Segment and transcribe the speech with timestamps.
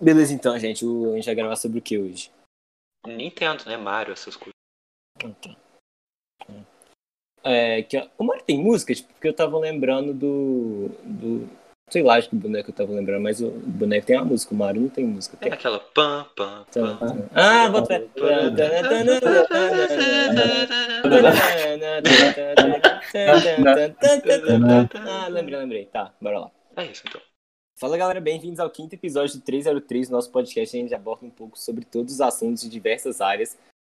[0.00, 0.84] Beleza, então, gente.
[0.84, 2.30] A gente vai gravar sobre o que hoje?
[3.06, 3.76] Nintendo, né?
[3.76, 4.54] Mario, essas coisas.
[5.20, 5.56] Então.
[7.42, 10.88] É, que, o Mario tem música, tipo, porque eu tava lembrando do.
[11.02, 14.24] do sei lá, acho que o boneco eu tava lembrando, mas o boneco tem uma
[14.24, 15.36] música, o Mario não tem música.
[15.36, 17.28] Tem aquela pam, pam, pam.
[17.32, 18.08] Ah, bota.
[25.06, 25.86] Ah, lembrei, lembrei.
[25.86, 26.50] Tá, bora lá.
[26.76, 27.20] É isso, então.
[27.78, 30.76] Fala galera, bem-vindos ao quinto episódio do 303 do nosso podcast.
[30.76, 33.56] A gente aborda um pouco sobre todos os assuntos de diversas áreas.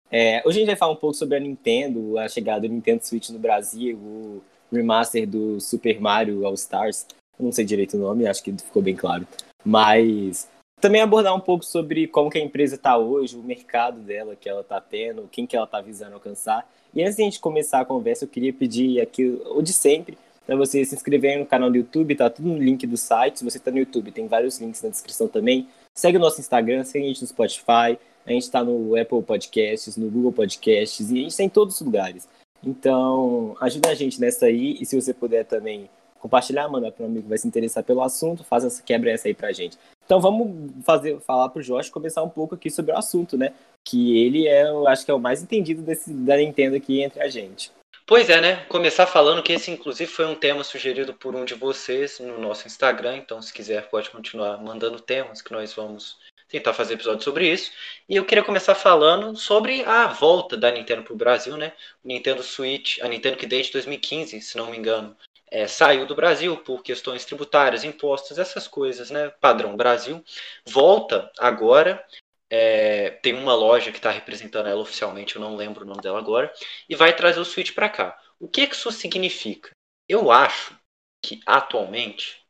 [0.10, 3.06] É, hoje a gente vai falar um pouco sobre a Nintendo, a chegada do Nintendo
[3.06, 7.06] Switch no Brasil, o remaster do Super Mario All Stars.
[7.40, 9.28] Não sei direito o nome, acho que ficou bem claro.
[9.64, 10.48] Mas
[10.80, 14.48] também abordar um pouco sobre como que a empresa está hoje, o mercado dela que
[14.48, 16.70] ela está tendo, quem que ela está visando alcançar.
[16.94, 20.18] E antes de a gente começar a conversa, eu queria pedir aqui o de sempre,
[20.48, 23.40] para você se inscrever no canal do YouTube, tá tudo no link do site.
[23.40, 25.68] Se você está no YouTube, tem vários links na descrição também.
[25.94, 29.98] Segue o nosso Instagram, segue a gente no Spotify, a gente está no Apple Podcasts,
[29.98, 32.30] no Google Podcasts, e a gente está em todos os lugares.
[32.64, 37.08] Então, ajuda a gente nessa aí, e se você puder também compartilhar, mandar para um
[37.08, 39.78] amigo que vai se interessar pelo assunto, faz essa quebra essa aí pra gente.
[40.06, 43.54] Então vamos fazer, falar pro Josh começar um pouco aqui sobre o assunto, né?
[43.86, 47.22] Que ele é, eu acho que é o mais entendido desse, da Nintendo aqui entre
[47.22, 47.72] a gente.
[48.06, 48.66] Pois é, né?
[48.70, 52.66] Começar falando que esse, inclusive, foi um tema sugerido por um de vocês no nosso
[52.66, 53.18] Instagram.
[53.18, 57.72] Então, se quiser, pode continuar mandando temas que nós vamos tentar fazer episódio sobre isso.
[58.08, 61.74] E eu queria começar falando sobre a volta da Nintendo para o Brasil, né?
[62.02, 65.14] O Nintendo Switch, a Nintendo que desde 2015, se não me engano,
[65.50, 69.30] é, saiu do Brasil por questões tributárias, impostos, essas coisas, né?
[69.42, 70.24] Padrão Brasil.
[70.66, 72.04] Volta agora
[72.50, 76.20] é, tem uma loja que está representando ela oficialmente, eu não lembro o nome dela
[76.20, 76.54] agora,
[76.88, 78.20] e vai trazer o Switch para cá.
[78.40, 79.72] O que, que isso significa?
[80.08, 80.78] Eu acho
[81.22, 82.42] que atualmente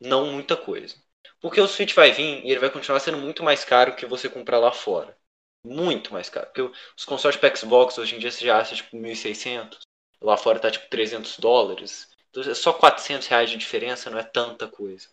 [0.00, 0.96] não muita coisa.
[1.40, 4.28] Porque o Switch vai vir e ele vai continuar sendo muito mais caro que você
[4.28, 5.16] comprar lá fora.
[5.64, 6.46] Muito mais caro.
[6.46, 6.62] Porque
[6.96, 9.80] os consoles para Xbox hoje em dia você já acha tipo 1.600.
[10.20, 12.13] Lá fora tá tipo 300 dólares.
[12.34, 15.06] Então, é só 400 reais de diferença não é tanta coisa.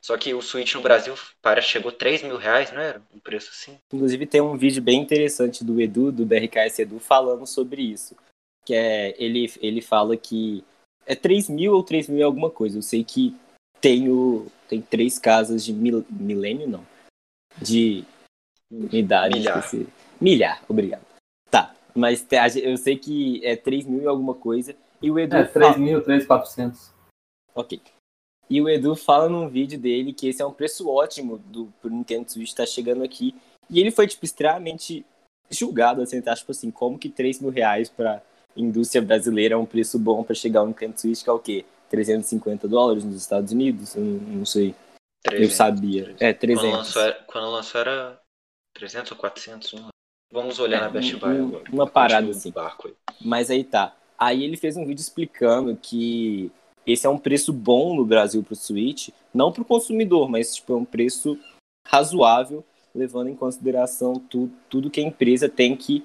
[0.00, 3.02] Só que o Switch no Brasil para, chegou 3 mil reais, não era?
[3.14, 3.78] Um preço assim.
[3.92, 8.16] Inclusive tem um vídeo bem interessante do Edu, do BRKS Edu, falando sobre isso.
[8.64, 10.64] Que é, ele, ele fala que
[11.04, 12.78] é 3 mil ou 3 mil alguma coisa.
[12.78, 13.36] Eu sei que
[13.78, 16.86] tem, o, tem três casas de mil, milênio, não.
[17.60, 18.02] De
[18.70, 19.38] unidade.
[19.38, 19.58] Milhar.
[19.58, 19.86] Esqueci.
[20.18, 21.04] Milhar, obrigado.
[21.50, 24.74] Tá, mas eu sei que é 3 mil e alguma coisa.
[25.02, 26.92] E o Edu É, 3 mil, 3,400.
[27.54, 27.80] Ok.
[28.48, 31.90] E o Edu fala num vídeo dele que esse é um preço ótimo do pro
[31.90, 33.34] Nintendo Switch estar chegando aqui.
[33.70, 35.04] E ele foi, tipo, extremamente
[35.50, 36.34] julgado, assim, tá?
[36.34, 38.22] Tipo assim, como que 3 mil reais pra
[38.56, 41.64] indústria brasileira é um preço bom pra chegar ao Nintendo Switch, que é o quê?
[41.90, 43.94] 350 dólares nos Estados Unidos?
[43.96, 44.74] Eu não, não sei.
[45.24, 46.02] 300, eu sabia.
[46.16, 46.22] 300.
[46.22, 46.72] É, Quando 300.
[46.78, 48.20] lançou, era, quando lançou era
[48.74, 49.72] 300 ou 400.
[49.74, 49.88] Não.
[50.32, 51.64] Vamos olhar É, na Best um- Buy um- agora.
[51.72, 52.50] uma parada assim.
[52.50, 52.94] Barco aí.
[53.20, 53.94] Mas aí tá.
[54.22, 56.48] Aí ele fez um vídeo explicando que
[56.86, 60.76] esse é um preço bom no Brasil pro Switch, não pro consumidor, mas tipo, é
[60.76, 61.36] um preço
[61.88, 66.04] razoável, levando em consideração tu, tudo que a empresa tem que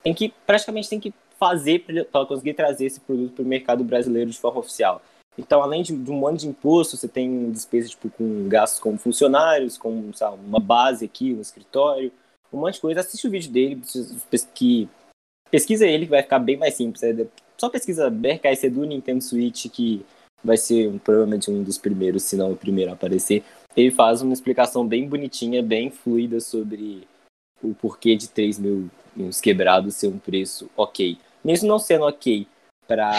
[0.00, 4.30] tem que praticamente tem que fazer para conseguir trazer esse produto para o mercado brasileiro
[4.30, 5.02] de forma oficial.
[5.36, 8.96] Então, além de, de um monte de imposto, você tem despesa tipo, com gastos com
[8.96, 12.12] funcionários, com sabe, uma base aqui, um escritório,
[12.52, 13.00] um monte de coisa.
[13.00, 13.82] Assiste o vídeo dele,
[14.54, 14.88] que
[15.50, 17.02] pesquisa ele que vai ficar bem mais simples.
[17.02, 17.12] É
[17.58, 20.04] só pesquisa BRKS Edu Nintendo Switch, que
[20.42, 23.42] vai ser um, provavelmente um dos primeiros, se não o primeiro a aparecer.
[23.76, 27.06] Ele faz uma explicação bem bonitinha, bem fluida sobre
[27.62, 31.18] o porquê de 3 mil uns quebrados ser um preço ok.
[31.44, 32.46] Mesmo não sendo ok
[32.86, 33.12] para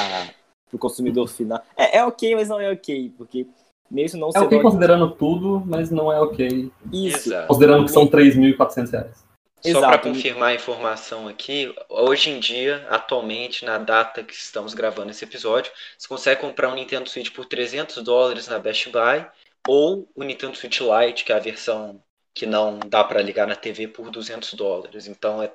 [0.71, 1.61] o consumidor final.
[1.75, 3.47] É, é ok, mas não é ok, porque
[3.89, 6.71] mesmo não É sendo ok considerando tudo, mas não é ok.
[6.91, 7.31] isso.
[7.47, 9.26] Considerando que são 3.400 reais.
[9.61, 10.09] Só para Exato.
[10.09, 15.71] confirmar a informação aqui, hoje em dia, atualmente, na data que estamos gravando esse episódio,
[15.97, 19.27] você consegue comprar um Nintendo Switch por 300 dólares na Best Buy
[19.67, 22.01] ou o Nintendo Switch Lite, que é a versão
[22.33, 25.07] que não dá para ligar na TV, por 200 dólares.
[25.07, 25.51] Então é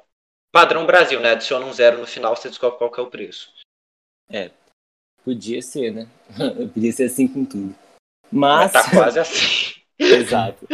[0.51, 1.31] padrão Brasil, né?
[1.31, 3.53] Adiciona um zero no final, você descobre qual é o preço.
[5.25, 6.09] Podia ser, né?
[6.75, 7.75] Podia ser assim com tudo.
[8.31, 8.73] Mas Mas.
[8.73, 9.81] tá quase assim.
[9.99, 10.67] Exato.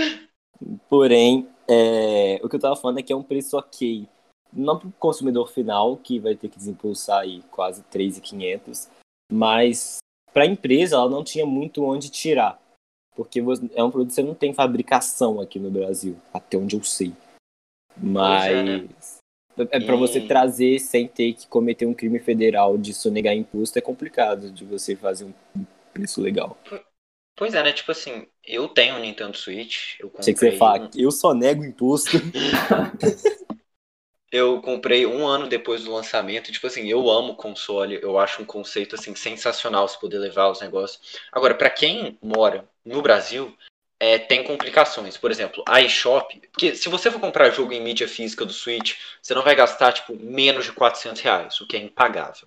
[0.89, 4.09] Porém, é, o que eu tava falando é que é um preço ok.
[4.53, 8.89] Não para o consumidor final, que vai ter que desembolsar aí quase 3,500,
[9.31, 9.99] mas
[10.33, 12.61] para a empresa ela não tinha muito onde tirar.
[13.15, 13.41] Porque
[13.75, 17.13] é um produto que você não tem fabricação aqui no Brasil, até onde eu sei.
[17.97, 18.47] Mas.
[18.47, 18.89] Pois é, né?
[19.73, 23.77] É para E- você trazer sem ter que cometer um crime federal de sonegar imposto
[23.77, 26.57] é complicado de você fazer um preço legal.
[27.37, 27.73] Pois é, né?
[27.73, 29.99] Tipo assim, eu tenho um Nintendo Switch.
[30.01, 32.11] Eu Achei que você comprei fala, um- eu só nego imposto.
[34.31, 36.53] Eu comprei um ano depois do lançamento.
[36.53, 37.99] Tipo assim, eu amo console.
[38.03, 41.17] Eu acho um conceito assim sensacional se poder levar os negócios.
[41.33, 43.57] Agora, pra quem mora no Brasil,
[43.99, 45.17] é, tem complicações.
[45.17, 46.39] Por exemplo, a eShop.
[46.53, 49.93] Porque se você for comprar jogo em mídia física do Switch, você não vai gastar
[49.93, 52.47] tipo menos de 400 reais, o que é impagável.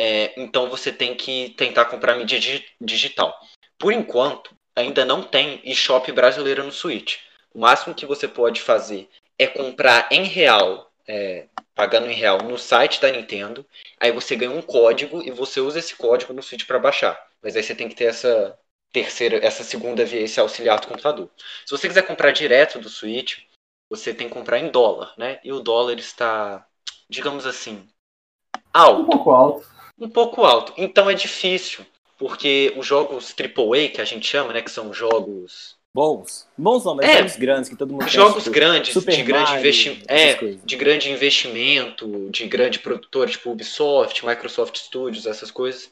[0.00, 3.38] É, então você tem que tentar comprar mídia digi- digital.
[3.78, 7.18] Por enquanto, ainda não tem eShop brasileira no Switch.
[7.54, 9.08] O máximo que você pode fazer
[9.38, 13.66] é comprar em real é, pagando em real no site da Nintendo.
[14.00, 17.20] Aí você ganha um código e você usa esse código no Switch para baixar.
[17.42, 18.58] Mas aí você tem que ter essa
[18.92, 21.30] terceira, essa segunda via, esse auxiliar do computador.
[21.64, 23.38] Se você quiser comprar direto do Switch,
[23.90, 25.40] você tem que comprar em dólar, né?
[25.42, 26.66] E o dólar está,
[27.08, 27.88] digamos assim,
[28.56, 29.66] Um alto, pouco alto.
[29.98, 30.74] um pouco alto.
[30.76, 31.84] Então é difícil,
[32.22, 36.46] porque os jogos AAA que a gente chama, né, que são jogos Bons.
[36.56, 39.50] Bons não, mas É, jogos grandes que todo mundo jogos tipo, grandes, Super de grande
[39.50, 40.34] Mario, investimento, é,
[40.64, 45.90] de grande investimento, de grande produtor, tipo Ubisoft, Microsoft Studios, essas coisas,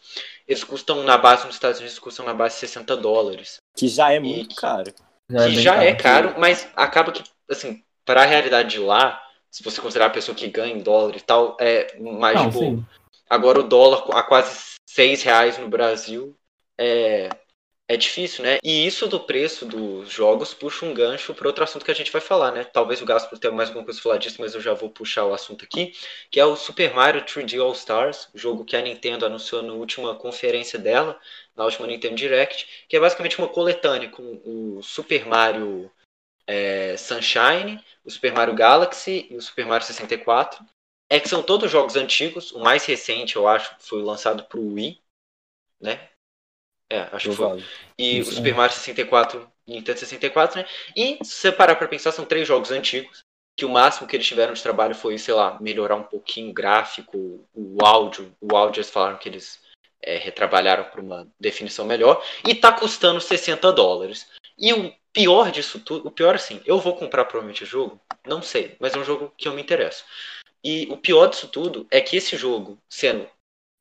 [0.49, 4.21] eles custam na base nos Estados Unidos custam na base 60 dólares, Que já é
[4.21, 4.95] muito E- caro.
[5.29, 9.21] Já que bem já é caro, mas acaba que assim, para a realidade de lá,
[9.51, 12.57] se você considerar a pessoa que ganha em dólar e tal, é mais Não, de
[12.57, 12.71] boa.
[12.71, 12.87] sim.
[13.31, 16.37] Agora o dólar a quase 6 reais no Brasil
[16.77, 17.29] é,
[17.87, 18.59] é difícil, né?
[18.61, 22.11] E isso do preço dos jogos puxa um gancho para outro assunto que a gente
[22.11, 22.65] vai falar, né?
[22.65, 25.27] Talvez o Gaspar tenha mais alguma coisa a falar disso, mas eu já vou puxar
[25.27, 25.93] o assunto aqui,
[26.29, 30.15] que é o Super Mario 3D All Stars, jogo que a Nintendo anunciou na última
[30.17, 31.17] conferência dela,
[31.55, 35.89] na última Nintendo Direct, que é basicamente uma coletânea com o Super Mario
[36.49, 40.65] é, Sunshine, o Super Mario Galaxy e o Super Mario 64.
[41.11, 42.53] É que são todos jogos antigos.
[42.53, 45.01] O mais recente, eu acho, foi lançado pro Wii,
[45.81, 46.09] né?
[46.89, 47.65] É, acho que foi.
[47.99, 48.55] E o Isso, Super é.
[48.55, 50.69] Mario 64, Nintendo 64, né?
[50.97, 53.25] E se você parar pra pensar, são três jogos antigos.
[53.57, 56.55] Que o máximo que eles tiveram de trabalho foi, sei lá, melhorar um pouquinho o
[56.55, 58.35] gráfico, o áudio.
[58.41, 59.61] O áudio eles falaram que eles
[60.01, 62.25] é, retrabalharam para uma definição melhor.
[62.47, 64.29] E tá custando 60 dólares.
[64.57, 68.43] E o pior disso tudo, o pior assim, eu vou comprar provavelmente o jogo, não
[68.43, 70.05] sei, mas é um jogo que eu me interesso.
[70.63, 73.29] E o pior disso tudo é que esse jogo, sendo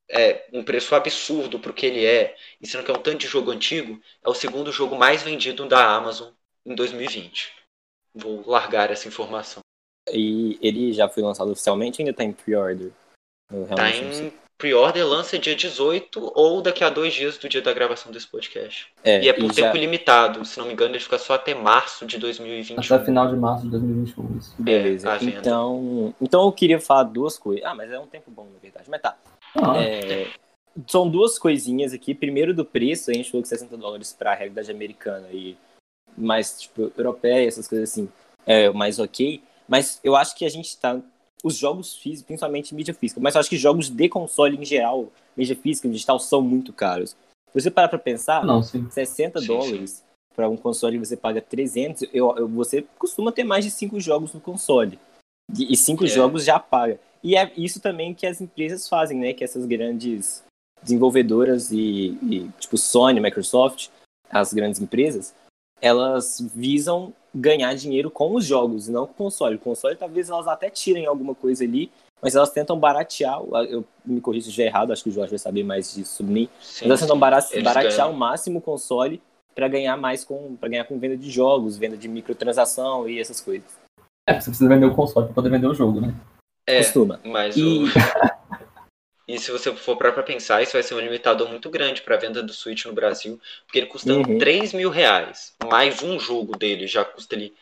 [0.09, 3.27] é, um preço absurdo pro que ele é, e sendo que é um tanto de
[3.27, 6.31] jogo antigo, é o segundo jogo mais vendido da Amazon
[6.65, 7.53] em 2020.
[8.13, 9.61] Vou largar essa informação.
[10.11, 12.91] E ele já foi lançado oficialmente ou ainda tá em pre-order?
[13.75, 18.11] Tá em pre-order, lança dia 18 ou daqui a dois dias do dia da gravação
[18.11, 18.87] desse podcast.
[19.03, 21.55] É, E é por já- tempo limitado, se não me engano, ele fica só até
[21.55, 22.75] março de 2021.
[22.95, 24.37] Até final de março de 2021.
[24.37, 24.53] Isso.
[24.59, 25.09] Beleza.
[25.15, 27.63] É, então, então eu queria falar duas coisas.
[27.65, 28.89] Ah, mas é um tempo bom, na verdade.
[28.89, 29.17] Mas tá.
[29.55, 30.27] Ah, É,
[30.85, 32.13] são duas coisinhas aqui.
[32.13, 35.57] Primeiro do preço, a gente falou que 60 dólares para a realidade americana e
[36.17, 38.09] mais tipo europeia, essas coisas assim,
[38.45, 39.41] é mais ok.
[39.69, 40.99] Mas eu acho que a gente tá
[41.43, 45.07] os jogos físicos, principalmente mídia física, mas eu acho que jogos de console em geral,
[45.37, 47.11] mídia física e digital são muito caros.
[47.51, 48.89] Se você parar para pensar, não, sim.
[48.89, 50.03] 60 Sim, dólares
[50.35, 53.99] para um console que você paga 300, eu, eu- você costuma ter mais de 5
[53.99, 54.99] jogos no console.
[55.57, 56.07] E 5 É.
[56.07, 56.99] jogos já paga.
[57.23, 59.33] E é isso também que as empresas fazem, né?
[59.33, 60.43] Que essas grandes
[60.83, 63.89] desenvolvedoras e, e, tipo Sony, Microsoft,
[64.29, 65.33] as grandes empresas,
[65.81, 69.55] elas visam ganhar dinheiro com os jogos, não com o console.
[69.55, 73.39] O console talvez elas até tirem alguma coisa ali, mas elas tentam baratear.
[73.69, 76.33] Eu me corrijo se estiver errado, acho que o Jorge vai saber mais disso sobre
[76.33, 76.49] mim.
[76.61, 78.01] Sim, Elas tentam baratear ganham.
[78.07, 79.21] ao máximo o console
[79.55, 83.39] para ganhar mais com para ganhar com venda de jogos, venda de microtransação e essas
[83.41, 83.67] coisas.
[84.27, 86.13] É, porque você precisa vender o console pra poder vender o jogo, né?
[86.67, 87.19] É, Costuma.
[87.23, 87.83] mas E- o...
[89.29, 92.17] E se você for parar pra pensar, isso vai ser um limitador muito grande pra
[92.17, 94.39] venda do Switch no Brasil, porque ele custando Uhum.
[94.39, 97.53] 3 mil reais, mais um jogo dele já custa ali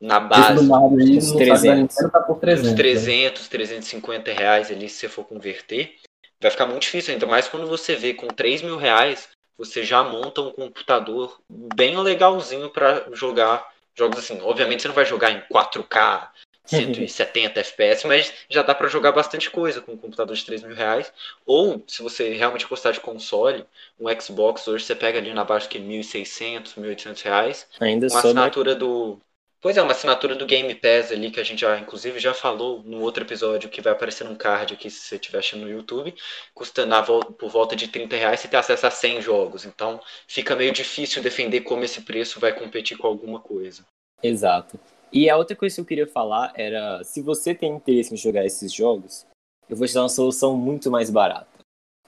[0.00, 1.96] na base uns da 300.
[1.96, 2.66] Nintendo tá por 300.
[2.66, 2.76] uns né?
[2.76, 5.96] 300, 350 reais ali, se você for converter,
[6.40, 10.04] vai ficar muito difícil, ainda mais quando você vê com 3 mil reais, você já
[10.04, 14.40] monta um computador bem legalzinho pra jogar jogos assim.
[14.42, 16.28] Obviamente você não vai jogar em 4K,
[16.66, 20.74] 170 FPS, mas já dá pra jogar bastante coisa com um computador de 3 mil
[20.74, 21.12] reais.
[21.46, 23.64] Ou, se você realmente gostar de console,
[23.98, 28.74] um Xbox, hoje você pega ali na baixa que 1.600, 1.800 reais Ainda uma assinatura
[28.74, 29.20] do.
[29.60, 32.82] Pois é, uma assinatura do Game Pass ali, que a gente já, inclusive, já falou
[32.82, 36.14] no outro episódio, que vai aparecer num card aqui se você estiver achando no YouTube,
[36.52, 39.64] custa na vol- por volta de 30 reais você tem acesso a 100 jogos.
[39.64, 43.84] Então fica meio difícil defender como esse preço vai competir com alguma coisa.
[44.22, 44.78] Exato.
[45.14, 48.44] E a outra coisa que eu queria falar era, se você tem interesse em jogar
[48.44, 49.24] esses jogos,
[49.68, 51.46] eu vou te dar uma solução muito mais barata.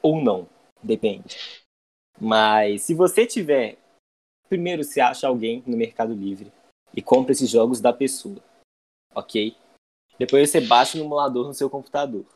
[0.02, 0.48] Ou não,
[0.82, 1.36] depende.
[2.20, 3.78] Mas se você tiver,
[4.48, 6.52] primeiro você acha alguém no Mercado Livre
[6.92, 8.42] e compra esses jogos da pessoa,
[9.14, 9.56] ok?
[10.18, 12.26] Depois você baixa no emulador no seu computador.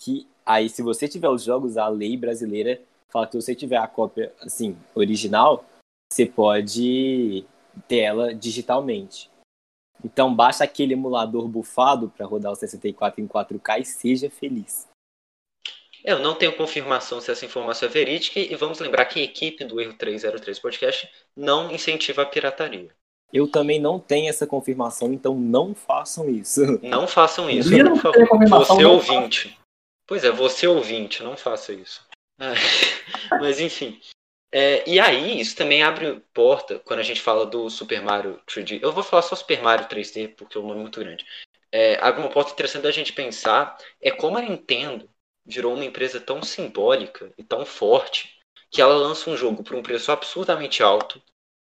[0.00, 2.82] Que aí, se você tiver os jogos, a lei brasileira
[3.12, 5.64] fala que se você tiver a cópia, assim, original,
[6.10, 7.46] você pode
[7.86, 9.30] ter ela digitalmente.
[10.02, 14.88] Então baixa aquele emulador bufado para rodar o 64 em 4K e seja feliz.
[16.04, 19.64] Eu não tenho confirmação se essa informação é verídica e vamos lembrar que a equipe
[19.64, 22.90] do Erro 303 Podcast não incentiva a pirataria.
[23.32, 26.60] Eu também não tenho essa confirmação, então não façam isso.
[26.82, 28.48] Não façam isso, Eu não por favor.
[28.48, 29.58] Você não ouvinte.
[30.06, 32.06] Pois é, você ouvinte, não faça isso.
[33.40, 33.98] Mas enfim.
[34.56, 38.78] É, e aí, isso também abre porta quando a gente fala do Super Mario 3D.
[38.80, 41.26] Eu vou falar só Super Mario 3D porque o nome é muito grande.
[41.72, 45.10] É, abre uma porta interessante da gente pensar é como a Nintendo
[45.44, 48.38] virou uma empresa tão simbólica e tão forte
[48.70, 51.20] que ela lança um jogo por um preço absurdamente alto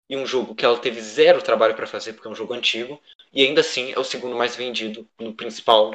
[0.10, 3.00] e um jogo que ela teve zero trabalho para fazer porque é um jogo antigo
[3.32, 5.92] e ainda assim é o segundo mais vendido no principal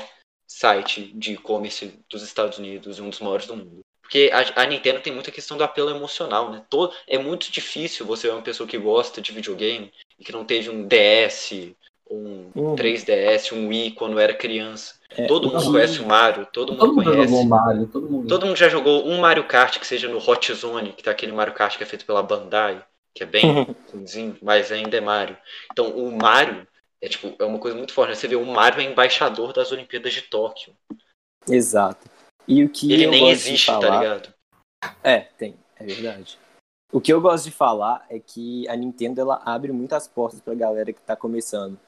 [0.46, 3.83] site de e-commerce dos Estados Unidos e um dos maiores do mundo.
[4.04, 6.62] Porque a, a Nintendo tem muita questão do apelo emocional, né?
[6.68, 10.44] To- é muito difícil você ver uma pessoa que gosta de videogame e que não
[10.44, 11.75] teve um DS,
[12.08, 12.76] um Uhum.
[12.76, 14.94] 3DS, um Wii quando era criança.
[15.11, 17.32] É, todo mundo conhece o Mario, todo mundo Todo mundo conhece.
[17.32, 18.28] jogou Mario, todo mundo.
[18.28, 21.32] Todo mundo já jogou um Mario Kart que seja no Hot Zone, que tá aquele
[21.32, 22.84] Mario Kart que é feito pela Bandai,
[23.14, 23.42] que é bem
[23.90, 25.37] ruimzinho, mas ainda é Mario.
[25.73, 26.66] Então o Mario
[27.00, 28.11] é tipo, é uma coisa muito forte.
[28.11, 28.14] né?
[28.16, 30.75] Você vê o Mario é embaixador das Olimpíadas de Tóquio.
[31.49, 32.06] Exato.
[32.46, 33.80] E o que Ele eu nem gosto existe, de falar...
[33.80, 34.34] tá ligado?
[35.02, 36.38] É, tem, é verdade.
[36.92, 40.54] O que eu gosto de falar é que a Nintendo ela abre muitas portas pra
[40.54, 41.78] galera que tá começando.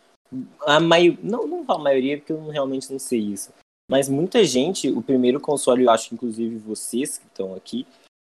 [0.62, 1.18] A maio...
[1.22, 3.52] não, não a maioria, porque eu realmente não sei isso.
[3.88, 7.86] Mas muita gente, o primeiro console, eu acho inclusive vocês que estão aqui,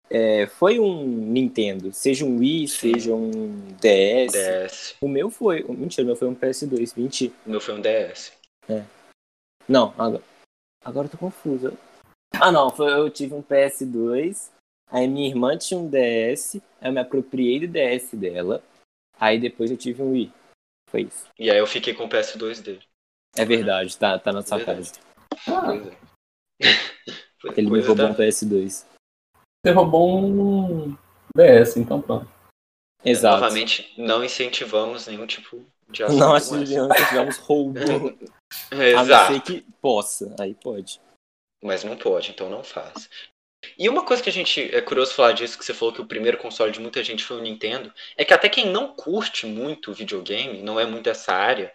[0.10, 1.94] é, foi um Nintendo.
[1.94, 2.94] Seja um Wii, Sim.
[2.94, 4.34] seja um DS.
[4.34, 4.96] DS.
[5.02, 5.64] O meu foi.
[5.64, 6.94] Mentira, o meu foi um PS2.
[6.98, 7.34] Mentira.
[7.46, 8.34] O meu foi um DS.
[9.68, 10.24] Não, agora,
[10.84, 11.78] agora eu tô confuso.
[12.42, 14.52] Ah, não, foi, eu tive um PS2,
[14.92, 18.64] aí minha irmã tinha um DS, aí eu me apropriei do DS dela,
[19.20, 20.32] aí depois eu tive um Wii.
[20.90, 21.28] Foi isso.
[21.38, 22.82] E aí eu fiquei com o PS2 dele.
[23.36, 24.92] É verdade, tá, tá na sua Verdade.
[24.92, 25.00] casa.
[25.48, 25.98] Ah, Pois é.
[27.58, 28.86] Ele me roubou da- um PS2.
[29.66, 30.98] você roubou um
[31.36, 32.30] DS, então pronto.
[33.06, 33.40] Exato.
[33.42, 36.18] Novamente, não incentivamos nenhum tipo de ação.
[36.18, 36.88] Não como acho que essa.
[36.88, 37.80] nós tivemos roubo.
[38.72, 39.34] A não Exato.
[39.34, 41.00] ser que possa, aí pode.
[41.62, 43.10] Mas não pode, então não faz.
[43.78, 46.06] E uma coisa que a gente é curioso falar disso, que você falou que o
[46.06, 49.94] primeiro console de muita gente foi o Nintendo, é que até quem não curte muito
[49.94, 51.74] videogame, não é muito essa área,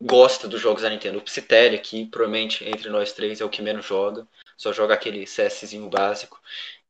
[0.00, 1.18] gosta dos jogos da Nintendo.
[1.18, 5.24] O Psitelli aqui, provavelmente entre nós três, é o que menos joga, só joga aquele
[5.24, 6.40] CSzinho básico.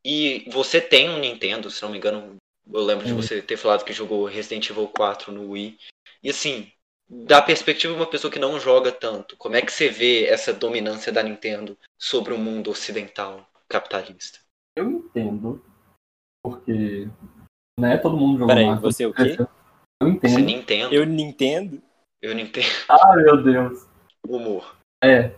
[0.04, 2.36] E você tem um Nintendo, se não me engano,
[2.72, 3.16] eu lembro de Hum.
[3.16, 5.78] você ter falado que jogou Resident Evil 4 no Wii.
[6.22, 6.70] E assim,
[7.08, 10.52] da perspectiva de uma pessoa que não joga tanto, como é que você vê essa
[10.52, 14.40] dominância da Nintendo sobre o mundo ocidental capitalista?
[14.76, 15.62] Eu entendo,
[16.44, 17.08] porque
[17.78, 18.82] né, todo mundo jogou Peraí, Mario.
[18.82, 19.36] você é o quê?
[20.02, 20.38] Eu Você entendo.
[20.40, 20.94] Nintendo?
[20.94, 21.82] Eu, Eu Nintendo?
[22.22, 23.86] não entendo Ah, meu Deus.
[24.26, 24.76] o humor.
[25.02, 25.34] É.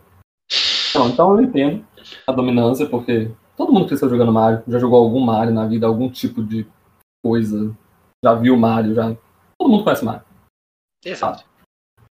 [0.94, 1.86] Não, então eu entendo
[2.26, 6.10] a dominância, porque todo mundo cresceu jogando Mario, já jogou algum Mario na vida, algum
[6.10, 6.66] tipo de
[7.22, 7.76] coisa,
[8.24, 9.14] já viu Mario, já.
[9.58, 10.24] Todo mundo conhece Mario.
[11.04, 11.44] Exato.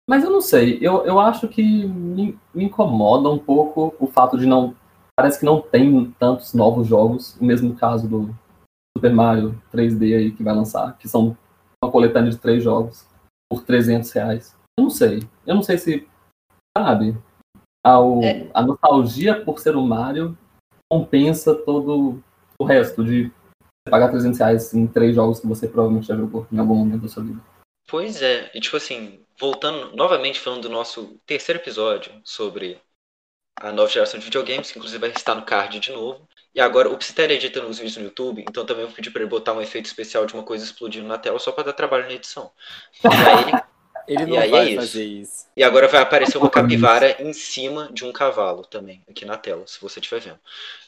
[0.08, 4.38] Mas eu não sei, eu, eu acho que me, me incomoda um pouco o fato
[4.38, 4.76] de não.
[5.18, 8.36] Parece que não tem tantos novos jogos, o mesmo caso do
[8.96, 11.36] Super Mario 3D aí que vai lançar, que são
[11.84, 13.08] uma coletânea de três jogos
[13.50, 14.56] por 300 reais.
[14.78, 16.08] Eu não sei, eu não sei se,
[16.78, 17.18] sabe,
[17.86, 18.50] a, o- É.
[18.54, 20.38] a nostalgia por ser o Mario
[20.92, 22.22] compensa todo
[22.60, 23.32] o resto de
[23.90, 27.08] pagar 300 reais em três jogos que você provavelmente já jogou em algum momento da
[27.08, 27.40] sua vida.
[27.96, 32.78] Pois é, e tipo assim, voltando novamente falando do nosso terceiro episódio sobre
[33.56, 36.28] a nova geração de videogames, que inclusive vai estar no card de novo.
[36.54, 39.30] E agora o Psiter edita os vídeos no YouTube, então também eu pedi pra ele
[39.30, 42.12] botar um efeito especial de uma coisa explodindo na tela só pra dar trabalho na
[42.12, 42.52] edição.
[43.02, 43.64] E aí
[44.10, 44.76] ele não aí é vai isso.
[44.76, 45.48] fazer isso.
[45.56, 49.66] E agora vai aparecer uma capivara em cima de um cavalo também, aqui na tela,
[49.66, 50.40] se você estiver vendo.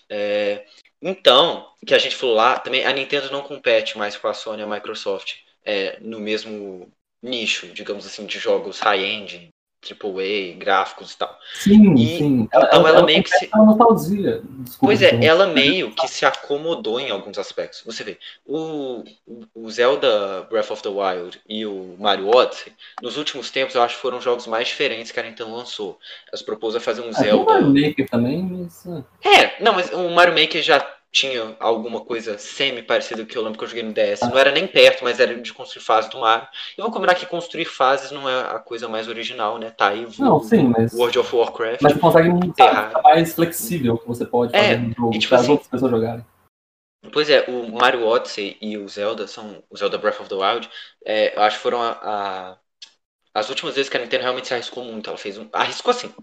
[0.09, 0.65] É,
[1.01, 4.33] então, o que a gente falou lá, também a Nintendo não compete mais com a
[4.33, 6.89] Sony e a Microsoft é, no mesmo
[7.21, 9.49] nicho, digamos assim, de jogos high-end,
[9.83, 11.37] AAA, gráficos e tal.
[11.53, 12.49] Sim, E, sim.
[12.53, 14.41] então ela meio que se- Ela nostalgia.
[14.43, 15.21] Desculpa, Pois é, então.
[15.23, 17.83] ela meio que se acomodou em alguns aspectos.
[17.85, 19.03] Você vê, o,
[19.53, 23.95] o Zelda Breath of the Wild e o Mario Odyssey, nos últimos tempos, eu acho
[23.95, 25.99] que foram os jogos mais diferentes que a Nintendo lançou.
[26.27, 27.53] Elas propôs a fazer um Ah, tem o Zelda.
[27.53, 28.83] Mario Maker também, mas.
[28.87, 33.57] ah, É, não, mas o Mario Maker já tinha alguma coisa semi-parecida que eu lembro
[33.57, 34.25] que eu joguei no DS.
[34.29, 36.47] Não era nem perto, mas era de construir fase do Mario.
[36.77, 39.71] Eu vou combinar que construir fases não é a coisa mais original, né?
[39.71, 40.93] Tá aí Não, o sim, mas.
[40.93, 41.81] World of Warcraft.
[41.81, 45.37] Mas consegue ficar mais flexível que você pode É, fazer no jogo e tipo para
[45.37, 46.25] as assim- outras pessoas jogarem.
[47.13, 50.69] Pois é, o Mario Odyssey e o Zelda são o Zelda Breath of the Wild,
[51.05, 52.57] é, eu acho que foram a, a-
[53.33, 55.09] as últimas vezes que a Nintendo realmente se arriscou muito.
[55.09, 56.13] Ela fez um, arriscou assim,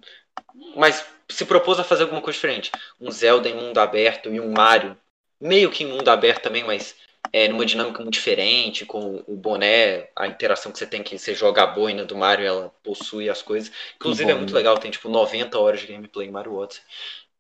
[0.77, 2.71] mas se propôs a fazer alguma coisa diferente.
[3.01, 4.97] Um Zelda em mundo aberto e um Mario
[5.41, 6.95] meio que em mundo aberto também, mas
[7.33, 11.35] é, numa dinâmica muito diferente, com o boné, a interação que você tem que você
[11.35, 13.73] joga a boina do Mario, ela possui as coisas.
[13.97, 14.59] Inclusive é muito né?
[14.59, 16.83] legal, tem tipo 90 horas de gameplay em Mario Odyssey.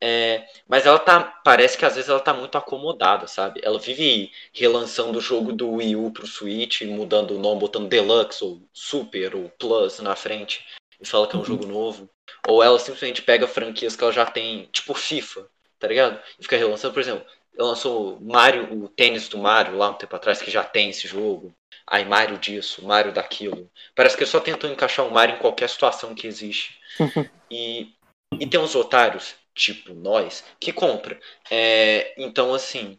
[0.01, 1.21] É, mas ela tá.
[1.45, 3.61] Parece que às vezes ela tá muito acomodada, sabe?
[3.63, 8.45] Ela vive relançando o jogo do Wii U pro Switch, mudando o nome, botando Deluxe,
[8.45, 10.65] ou Super, ou Plus na frente,
[11.01, 11.47] e fala que é um Uhum.
[11.47, 12.11] jogo novo.
[12.47, 15.49] Ou ela simplesmente pega franquias que ela já tem, tipo FIFA,
[15.79, 16.21] tá ligado?
[16.39, 17.25] E fica relançando, por exemplo,
[17.57, 21.07] ela lançou Mario, o tênis do Mario lá um tempo atrás, que já tem esse
[21.07, 21.55] jogo.
[21.87, 23.71] Aí Mario disso, Mario daquilo.
[23.95, 26.79] Parece que ele só tentou encaixar o Mario em qualquer situação que existe.
[27.51, 27.95] e,
[28.39, 31.19] e tem uns otários, tipo nós, que compra.
[31.51, 32.99] É, então, assim,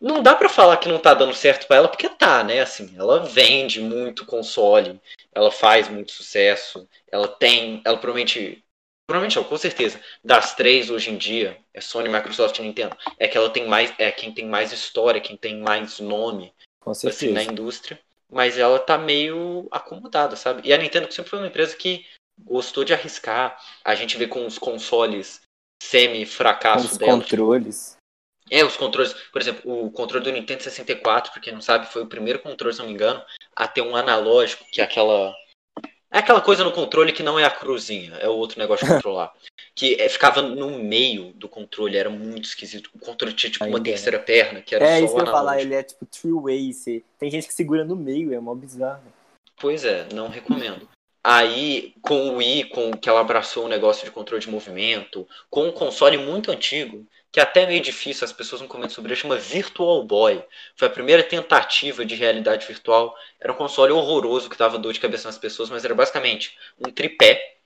[0.00, 2.60] não dá pra falar que não tá dando certo pra ela, porque tá, né?
[2.60, 5.00] Assim, ela vende muito console,
[5.32, 8.63] ela faz muito sucesso, ela tem, ela provavelmente,
[9.06, 13.28] provavelmente não, com certeza, das três hoje em dia, é Sony, Microsoft e Nintendo, é
[13.28, 17.32] que ela tem mais, é quem tem mais história, quem tem mais nome, Com assim,
[17.32, 20.66] na indústria, mas ela tá meio acomodada, sabe?
[20.66, 22.04] E a Nintendo sempre foi uma empresa que
[22.38, 23.56] gostou de arriscar.
[23.84, 25.40] A gente vê com os consoles
[25.82, 27.12] semi-fracasso os dela.
[27.22, 27.96] tipo, controles.
[28.50, 32.02] é, os controles, por exemplo, o controle do Nintendo 64, pra quem não sabe, foi
[32.02, 33.22] o primeiro controle, se não me engano,
[33.54, 35.34] a ter um analógico, que é aquela.
[36.14, 38.92] É aquela coisa no controle que não é a cruzinha, é o outro negócio de
[38.94, 39.34] controlar.
[39.74, 42.88] Que é, ficava no meio do controle, era muito esquisito.
[42.94, 43.92] O controle tinha tipo uma Ainda é.
[43.92, 46.06] terceira perna, que era É só isso o que eu ia falar, ele é tipo
[46.06, 46.70] three-way.
[47.18, 49.02] Tem gente que segura no meio, é mó bizarro.
[49.56, 50.88] Pois é, não recomendo.
[51.26, 55.66] Aí, com o Wii, com que ela abraçou o negócio de controle de movimento, com
[55.66, 59.20] um console muito antigo, que é até meio difícil, as pessoas não comentam sobre ele,
[59.20, 60.40] chama Virtual Boy.
[60.76, 63.12] Foi a primeira tentativa de realidade virtual.
[63.40, 66.92] Era um console horroroso que dava dor de cabeça nas pessoas, mas era basicamente um
[66.92, 67.56] tripé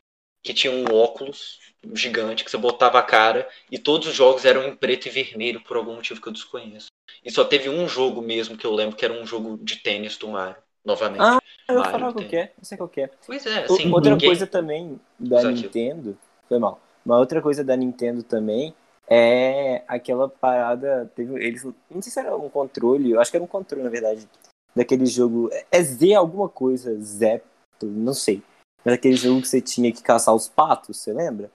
[0.43, 1.59] que tinha um óculos
[1.93, 5.61] gigante que você botava a cara e todos os jogos eram em preto e vermelho
[5.63, 6.87] por algum motivo que eu desconheço.
[7.23, 10.17] E só teve um jogo mesmo que eu lembro que era um jogo de tênis
[10.17, 11.21] do Mario, novamente.
[11.21, 12.27] Ah, Eu Mario qual tem.
[12.29, 13.11] que é, não sei qual que é.
[13.27, 15.43] Pois é, O- assim, outra ninguém- coisa também da.
[15.43, 16.17] Nintendo,
[16.49, 16.81] foi mal.
[17.05, 18.75] Uma outra coisa da Nintendo também
[19.11, 23.45] é aquela parada, teve eles, não sei se era um controle, eu acho que era
[23.45, 24.29] um controle na verdade,
[24.75, 27.45] daquele jogo, é- é Z alguma coisa, Zep,
[27.83, 28.43] não sei.
[28.85, 31.51] Mas aquele jogo que você tinha que caçar os patos, você lembra?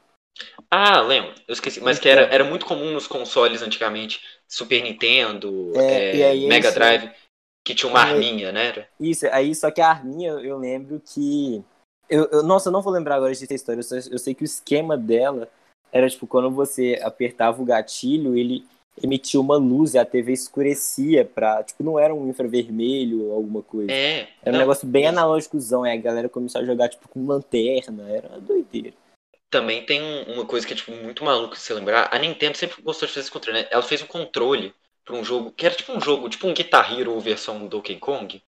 [0.69, 1.33] Ah, lembro.
[1.47, 1.79] Eu esqueci.
[1.79, 4.19] Mas que era, era muito comum nos consoles antigamente.
[4.47, 7.11] Super Nintendo, É, é, aí Mega esse- Drive,
[7.65, 8.87] que tinha uma aí- arminha, né?
[8.99, 11.63] Isso, aí só que a arminha eu lembro que.
[12.09, 14.33] Eu, eu- nossa, eu não vou lembrar agora de ter história, eu, só- eu sei
[14.35, 15.47] que o esquema dela
[15.93, 18.65] era tipo, quando você apertava o gatilho, ele
[19.01, 21.63] emitia uma luz e a TV escurecia pra.
[21.63, 23.91] Tipo, não era um infravermelho ou alguma coisa.
[23.91, 24.27] É.
[24.41, 28.09] Era um não, negócio bem analógicozão, aí a galera começou a jogar, tipo, com lanterna,
[28.09, 28.93] era uma doideira.
[29.51, 32.09] Também tem um- uma coisa que é tipo, muito maluca se você lembrar.
[32.11, 33.67] A Nintendo sempre gostou de fazer esse controle, né?
[33.69, 34.73] Ela fez um controle
[35.05, 38.41] pra um jogo, que era tipo um jogo, tipo um Guitar Hero versão Donkey Kong.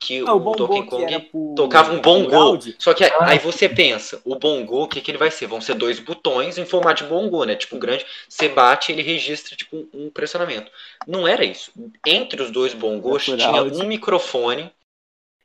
[0.00, 2.00] Que Ah, o, o Donkey Kong pro- tocava um.
[2.28, 2.76] Gaudi.
[2.78, 3.30] Só que aí- Ah.
[3.30, 5.46] aí você pensa, o bongo, o que, que ele vai ser?
[5.48, 7.56] Vão ser dois botões em formato de bongo, né?
[7.56, 8.06] Tipo grande.
[8.28, 10.70] Você bate ele registra tipo um pressionamento.
[11.06, 11.72] Não era isso.
[12.06, 13.82] Entre os dois bongos por tinha áudio.
[13.82, 14.70] um microfone.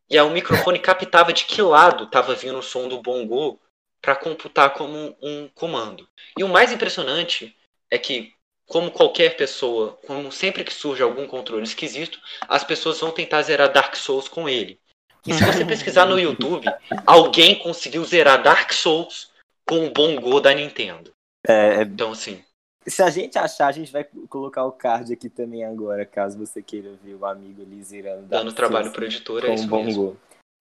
[0.09, 3.59] E aí o microfone captava de que lado estava vindo o som do bongo
[4.01, 6.07] para computar como um comando.
[6.37, 7.55] E o mais impressionante
[7.89, 8.31] é que,
[8.73, 13.71] como qualquer pessoa, como sempre que surge algum controle esquisito, as pessoas vão tentar zerar
[13.71, 14.79] Dark Souls com ele.
[15.27, 16.65] E se você pesquisar no YouTube,
[17.05, 19.31] alguém conseguiu zerar Dark Souls
[19.69, 21.11] com o bongo da Nintendo.
[21.47, 22.43] É, é- Então, assim,
[22.87, 26.59] se a gente achar, a gente vai colocar o card aqui também agora, caso você
[26.59, 28.23] queira ver o amigo ali zerando.
[28.23, 30.03] dando trabalho pro editor, é isso o mesmo.
[30.03, 30.17] Bongo.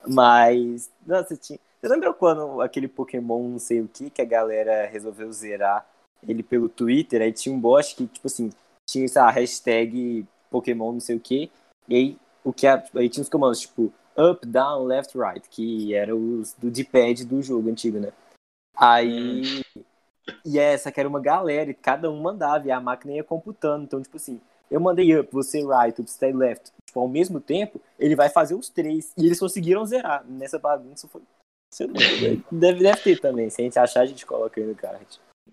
[0.07, 1.59] Mas, nossa, tinha...
[1.81, 5.90] você lembra quando aquele Pokémon não sei o que, que a galera resolveu zerar
[6.27, 7.23] ele pelo Twitter?
[7.23, 8.51] Aí tinha um bot que, tipo assim,
[8.89, 11.51] tinha essa hashtag Pokémon não sei o que,
[11.89, 12.83] e aí, o que a...
[12.95, 17.43] aí tinha os comandos, tipo, up, down, left, right, que era os do D-pad do
[17.43, 18.13] jogo antigo, né?
[18.77, 19.63] Aí.
[20.45, 23.85] E essa que era uma galera, e cada um mandava, e a máquina ia computando.
[23.85, 26.71] Então, tipo assim, eu mandei up, você right, você left.
[26.87, 29.13] Tipo, ao mesmo tempo, ele vai fazer os três.
[29.17, 30.25] E eles conseguiram zerar.
[30.27, 31.23] Nessa bagunça foi.
[32.53, 33.49] Deve, deve ter também.
[33.49, 35.07] Se a gente achar, a gente coloca aí no card.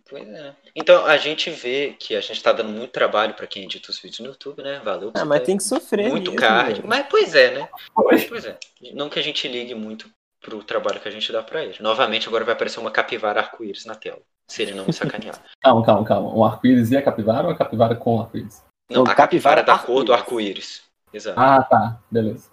[0.09, 0.55] Pois é.
[0.75, 3.99] Então a gente vê que a gente tá dando muito trabalho para quem edita os
[3.99, 4.79] vídeos no YouTube, né?
[4.83, 5.11] Valeu.
[5.13, 6.09] Ah, mas tem que sofrer.
[6.09, 6.73] Muito mesmo, card.
[6.75, 6.87] velho.
[6.87, 7.69] Mas pois é, né?
[7.93, 8.57] Pois é.
[8.93, 10.09] Não que a gente ligue muito
[10.41, 11.75] pro trabalho que a gente dá pra ele.
[11.79, 14.21] Novamente, agora vai aparecer uma capivara arco-íris na tela.
[14.47, 15.39] Se ele não me sacanear.
[15.61, 16.35] Calma, calma, calma.
[16.35, 18.63] Um arco-íris e a capivara ou a capivara com arco-íris?
[18.89, 20.81] Não, O a capivara capivara da cor do arco-íris.
[21.13, 21.39] Exato.
[21.39, 22.01] Ah, tá.
[22.09, 22.49] Beleza.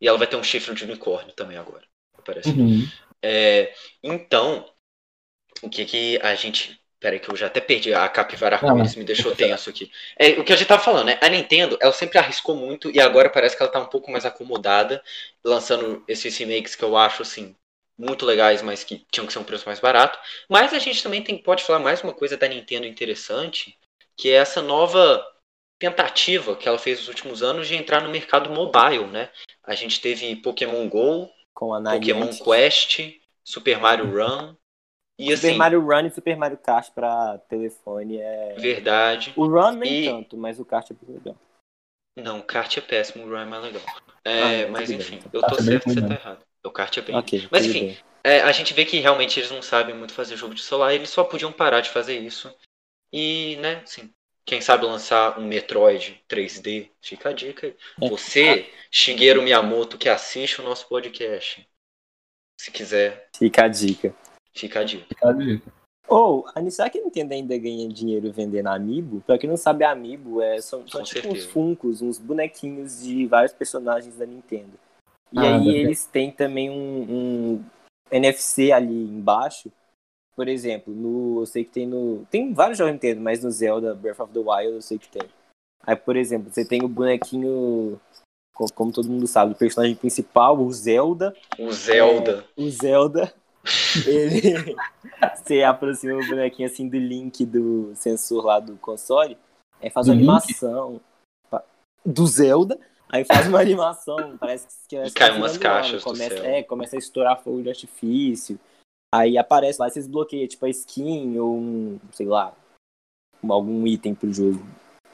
[0.00, 1.82] E ela vai ter um chifre de unicórnio também agora.
[2.24, 2.50] Parece.
[2.50, 2.86] Uhum.
[3.22, 4.64] É, então,
[5.64, 6.80] o que que a gente.
[7.00, 7.92] Peraí, que eu já até perdi.
[7.92, 9.90] A capivara Não, me deixou tenso aqui.
[10.18, 11.18] É, o que a gente tava falando, né?
[11.20, 14.24] A Nintendo, ela sempre arriscou muito e agora parece que ela tá um pouco mais
[14.24, 15.02] acomodada,
[15.44, 17.54] lançando esses remakes que eu acho, assim,
[17.98, 20.18] muito legais, mas que tinham que ser um preço mais barato.
[20.48, 23.76] Mas a gente também tem, pode falar mais uma coisa da Nintendo interessante,
[24.16, 25.22] que é essa nova
[25.78, 29.28] tentativa que ela fez nos últimos anos de entrar no mercado mobile, né?
[29.62, 32.30] A gente teve Pokémon GO, Pokémon.
[32.42, 33.00] Quest,
[33.44, 34.54] Super Mario Run.
[35.18, 38.54] E Super assim, Mario Run e Super Mario Kart pra telefone é.
[38.54, 39.32] verdade.
[39.36, 41.38] O Run nem E- tanto, mas o Kart é muito legal.
[42.16, 43.82] Não, o kart é péssimo, o Run é mais legal.
[44.24, 45.30] Ah, É, é, mas enfim, bem.
[45.32, 46.14] eu tô Kart é bem certo, você tá né?
[46.14, 46.44] errado.
[46.64, 47.16] O kart é bem.
[47.16, 47.48] Ok.
[47.50, 47.98] Mas enfim, bem.
[48.22, 51.10] É, a gente vê que realmente eles não sabem muito fazer jogo de celular, eles
[51.10, 52.54] só podiam parar de fazer isso.
[53.12, 54.12] E, né, assim,
[54.46, 57.76] quem sabe lançar um Metroid 3D, fica a dica aí.
[58.00, 58.08] É.
[58.08, 61.68] Você, Shigeru Miyamoto, que assiste o nosso podcast,
[62.60, 64.14] se quiser, Fica a dica.
[64.54, 65.06] Fica a dica.
[65.08, 65.72] Fica a dica.
[66.06, 69.22] Ou, a será que a Nintendo ainda ganha dinheiro vendendo Amiibo?
[69.22, 71.46] Pra quem não sabe, Amiibo é, são, são tipo certeza.
[71.46, 74.72] uns funcos, uns bonequinhos de vários personagens da Nintendo.
[75.32, 77.06] E Ah, aí eles têm também um,
[77.56, 77.64] um
[78.10, 79.72] NFC ali embaixo.
[80.36, 82.26] Por exemplo, no, eu sei que tem no.
[82.30, 85.22] Tem vários jogos Nintendo, mas no Zelda Breath of the Wild eu sei que tem.
[85.86, 88.00] Aí, por exemplo, você tem o bonequinho,
[88.54, 91.34] co- como todo mundo sabe, o personagem principal, o Zelda.
[91.58, 92.44] O Zelda.
[92.56, 93.32] O Zelda,
[94.06, 94.76] ele.
[95.36, 99.38] Você aproxima o bonequinho assim do link do sensor lá do console,
[99.80, 100.28] aí faz Do uma Link?
[100.28, 101.00] animação
[102.04, 106.44] do Zelda, aí faz uma animação, parece que E cai umas caixas do começa, céu.
[106.44, 108.58] É, começa a estourar fogo de artifício.
[109.14, 112.52] Aí aparece lá, você desbloqueia, tipo, a skin ou um, sei lá,
[113.42, 114.60] um- algum item pro jogo.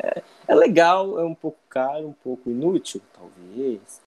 [0.02, 4.00] É, é legal, é um pouco caro, um pouco inútil, talvez.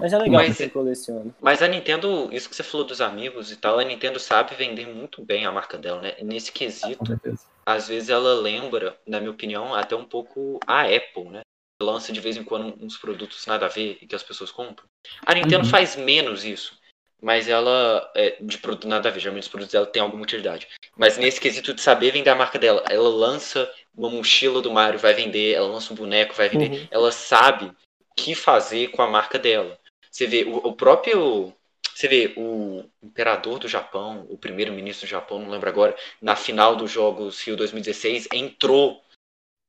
[0.00, 1.34] Mas é legal Mas- quem coleciona.
[1.40, 4.86] Mas a Nintendo, isso que você falou dos amigos e tal, a Nintendo sabe vender
[4.86, 6.14] muito bem a marca dela, né?
[6.22, 7.46] Nesse quesito, certeza.
[7.66, 11.40] às vezes ela lembra, na minha opinião, até um pouco a Apple, né?
[11.82, 14.84] Lança de vez em quando uns produtos nada a ver e que as pessoas compram.
[15.24, 15.70] A Nintendo Uhum.
[15.70, 16.78] faz menos isso,
[17.22, 20.68] mas ela, é, de produto nada a ver, geralmente os produtos dela têm alguma utilidade.
[20.96, 24.98] Mas nesse quesito de saber vender a marca dela, ela lança uma mochila do Mario,
[24.98, 26.70] vai vender, ela lança um boneco, vai vender.
[26.70, 26.88] Uhum.
[26.90, 27.74] Ela sabe o
[28.14, 29.78] que fazer com a marca dela.
[30.20, 31.50] Você vê, o, o próprio.
[31.94, 36.76] Você vê o imperador do Japão, o primeiro-ministro do Japão, não lembro agora, na final
[36.76, 39.02] dos Jogos Rio 2016, entrou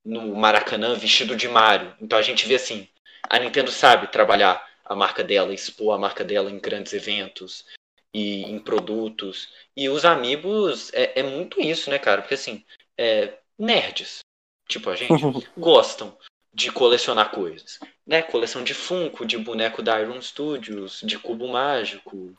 [0.03, 1.95] no Maracanã vestido de Mario.
[2.01, 2.85] Então a gente vê assim,
[3.29, 7.65] a Nintendo sabe trabalhar a marca dela, expor a marca dela em grandes eventos
[8.13, 9.53] e em produtos.
[9.75, 12.21] E os amigos é, é muito isso, né, cara?
[12.21, 12.65] Porque assim,
[12.97, 14.19] é, nerds,
[14.67, 15.13] tipo a gente,
[15.57, 16.17] gostam
[16.53, 18.21] de colecionar coisas, né?
[18.21, 22.33] Coleção de Funko, de boneco da Iron Studios, de cubo mágico,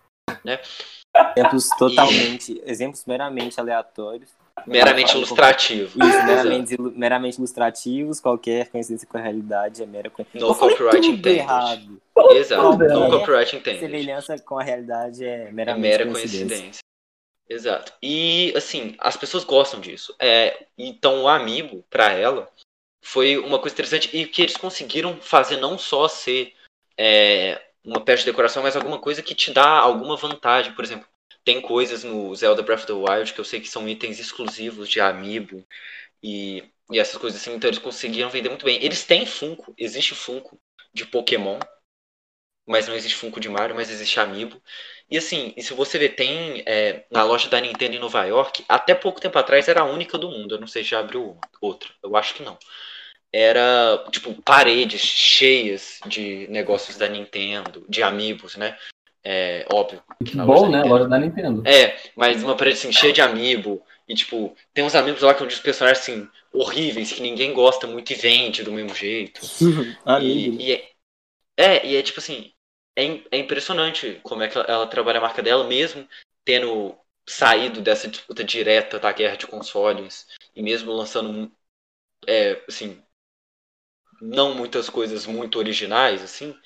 [1.36, 4.30] Exemplos totalmente, exemplos meramente aleatórios.
[4.66, 5.98] meramente Fala, ilustrativo.
[5.98, 10.48] Isso, meramente, meramente ilustrativos, qualquer coincidência com a realidade é mera coincidência.
[10.48, 11.38] No copyright intended.
[11.38, 12.02] errado.
[12.30, 13.80] Exato, no copyright intended.
[13.80, 16.46] Semelhança com a realidade é É meramente mera coincidência.
[16.48, 16.82] coincidência.
[17.48, 17.92] Exato.
[18.02, 20.14] E assim, as pessoas gostam disso.
[20.18, 22.48] É, então o amigo, pra ela,
[23.02, 26.54] foi uma coisa interessante e que eles conseguiram fazer não só ser
[26.96, 30.74] é, uma peça de decoração, mas alguma coisa que te dá alguma vantagem.
[30.74, 31.06] Por exemplo,
[31.44, 34.88] tem coisas no Zelda Breath of the Wild que eu sei que são itens exclusivos
[34.88, 35.66] de amiibo
[36.22, 38.82] e, e essas coisas assim, então eles conseguiram vender muito bem.
[38.82, 40.58] Eles têm Funko, existe Funko
[40.94, 41.58] de Pokémon,
[42.66, 44.62] mas não existe Funko de Mario, mas existe amiibo.
[45.10, 48.64] E assim, e se você ver, tem é, na loja da Nintendo em Nova York,
[48.68, 50.54] até pouco tempo atrás era a única do mundo.
[50.54, 51.90] Eu não sei se já abriu outra.
[52.02, 52.56] Eu acho que não.
[53.32, 58.76] Era, tipo, paredes cheias de negócios da Nintendo, de amigos, né?
[59.24, 60.02] É, óbvio.
[60.24, 60.82] que na Bom, né?
[60.82, 61.62] Loja da Nintendo.
[61.66, 63.82] É, mas uma parede assim, cheia de amiibo.
[64.08, 67.86] E tipo, tem uns amigos lá que são de personagens assim, horríveis, que ninguém gosta
[67.86, 69.40] muito e vende do mesmo jeito.
[70.20, 70.90] E, e é,
[71.56, 72.52] é, e é tipo assim,
[72.96, 76.06] é, é impressionante como é que ela, ela trabalha a marca dela, mesmo
[76.44, 76.94] tendo
[77.26, 81.50] saído dessa disputa direta da guerra de consoles e mesmo lançando
[82.26, 83.00] é, assim
[84.22, 86.56] não muitas coisas muito originais assim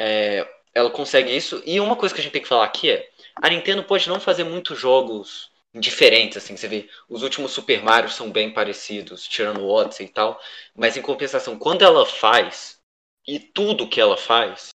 [0.00, 3.10] é, ela consegue isso e uma coisa que a gente tem que falar aqui é
[3.34, 8.08] a Nintendo pode não fazer muitos jogos diferentes assim você vê os últimos Super Mario
[8.08, 10.40] são bem parecidos tirando o Odyssey e tal
[10.76, 12.78] mas em compensação quando ela faz
[13.26, 14.68] e tudo que ela faz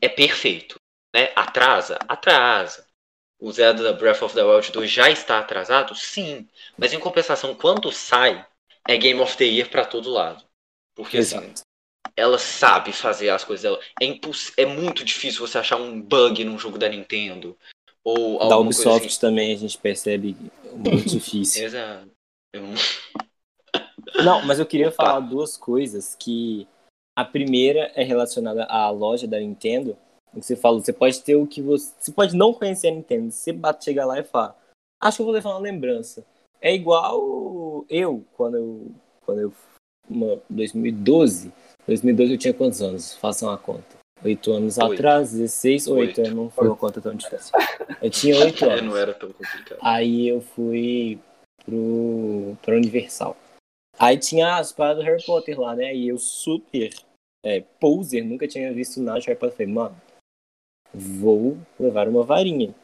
[0.00, 0.76] é perfeito
[1.12, 2.86] né atrasa atrasa
[3.40, 5.94] o Zelda Breath of the Wild 2 já está atrasado?
[5.94, 6.48] Sim.
[6.78, 8.46] Mas em compensação, quando sai,
[8.88, 10.43] é Game of the Year para todo lado.
[10.94, 11.52] Porque assim, Exato.
[11.52, 11.62] assim,
[12.16, 13.80] ela sabe fazer as coisas dela.
[14.00, 14.52] É, imposs...
[14.56, 17.56] é muito difícil você achar um bug num jogo da Nintendo.
[18.02, 19.20] Ou da Ubisoft assim.
[19.20, 20.36] também a gente percebe
[20.72, 21.64] muito difícil.
[21.64, 22.10] Exato.
[22.52, 22.62] Eu...
[24.24, 24.96] Não, mas eu queria Opa.
[24.96, 26.68] falar duas coisas que
[27.16, 29.96] a primeira é relacionada à loja da Nintendo
[30.34, 31.92] você falou, você pode ter o que você.
[31.98, 33.30] Você pode não conhecer a Nintendo.
[33.30, 34.56] Você bate, chegar lá e fala,
[35.00, 36.24] acho que eu vou levar uma lembrança.
[36.60, 38.92] É igual eu, quando eu.
[39.24, 39.52] Quando eu.
[40.08, 41.52] Uma, 2012.
[41.86, 43.14] 2012 eu tinha quantos anos?
[43.14, 43.94] Façam uma conta.
[44.24, 44.94] Oito anos oito.
[44.94, 46.22] atrás, 16 ou oito.
[46.30, 47.52] Não foi uma conta tão difícil.
[48.00, 48.82] Eu tinha oito anos.
[48.82, 49.78] não era tão complicado.
[49.82, 51.18] Aí eu fui
[51.64, 53.36] pro, pro Universal.
[53.98, 55.94] Aí tinha as paradas do Harry Potter lá, né?
[55.94, 56.90] E eu super
[57.44, 59.56] é, poser, nunca tinha visto nada de Harry Potter.
[59.56, 59.96] Falei, mano,
[60.92, 62.74] vou levar uma varinha.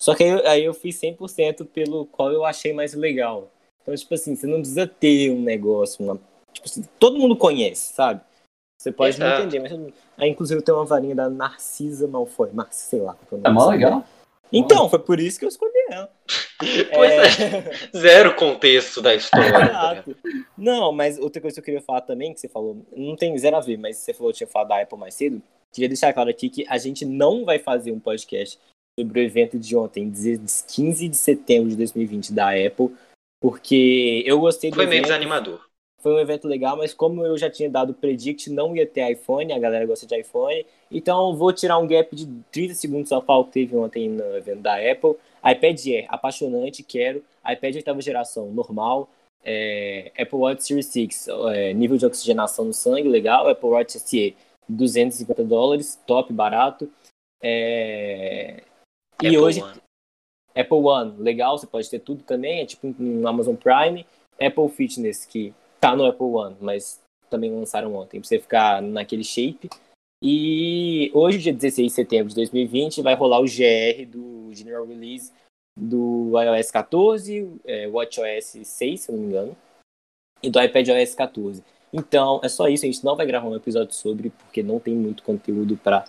[0.00, 3.50] Só que aí, aí eu fiz 100% pelo qual eu achei mais legal.
[3.82, 6.18] Então, tipo assim, você não precisa ter um negócio, uma,
[6.60, 8.20] tipo assim, todo mundo conhece, sabe?
[8.78, 9.30] Você pode Exato.
[9.30, 13.16] não entender, mas aí, inclusive tem uma varinha da Narcisa Malfoy, Narcisa, sei lá.
[13.44, 14.04] É mó legal.
[14.52, 16.10] Então, foi por isso que eu escolhi ela.
[16.92, 17.56] pois é.
[17.56, 17.98] é.
[17.98, 19.46] Zero contexto da história.
[19.46, 20.16] Exato.
[20.56, 23.56] Não, mas outra coisa que eu queria falar também, que você falou, não tem zero
[23.56, 25.40] a ver, mas você falou que tinha falado da Apple mais cedo,
[25.72, 28.58] Queria deixar claro aqui que a gente não vai fazer um podcast
[28.98, 32.94] sobre o evento de ontem, 15 de setembro de 2020 da Apple,
[33.40, 35.64] porque eu gostei do Foi meio desanimador.
[36.00, 39.52] Foi um evento legal, mas como eu já tinha dado predict, não ia ter iPhone,
[39.52, 43.44] a galera gosta de iPhone, então vou tirar um gap de 30 segundos só qual
[43.44, 45.16] teve ontem no evento da Apple.
[45.44, 47.22] iPad Air, apaixonante, quero.
[47.46, 49.10] iPad oitava geração, normal.
[49.44, 53.48] É, Apple Watch Series 6, é, nível de oxigenação no sangue, legal.
[53.48, 54.34] Apple Watch SE,
[54.68, 56.90] 250 dólares, top, barato.
[57.42, 58.62] É...
[59.22, 59.62] E hoje.
[59.62, 59.80] One.
[60.54, 64.04] Apple One, legal, você pode ter tudo também, é tipo no Amazon Prime.
[64.40, 69.24] Apple Fitness, que tá no Apple One, mas também lançaram ontem, pra você ficar naquele
[69.24, 69.70] shape.
[70.22, 75.32] E hoje, dia 16 de setembro de 2020, vai rolar o GR do General Release
[75.78, 79.56] do iOS 14, é, WatchOS 6, se eu não me engano,
[80.42, 81.64] e do iPadOS 14.
[81.92, 82.84] Então, é só isso.
[82.84, 86.04] A gente não vai gravar um episódio sobre, porque não tem muito conteúdo para